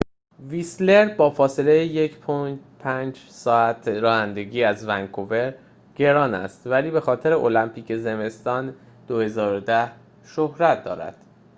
ویسلر 0.39 1.15
با 1.15 1.29
فاصله 1.29 2.07
1.5 2.09 3.17
ساعت 3.29 3.87
رانندگی 3.87 4.63
از 4.63 4.87
ونکور 4.87 5.53
گران 5.95 6.33
است 6.33 6.67
ولی 6.67 6.91
بخاطر 6.91 7.33
المپیک 7.33 7.95
زمستان 7.95 8.75
2010 9.07 9.91
شهرت 10.25 10.83
دارد 10.83 11.15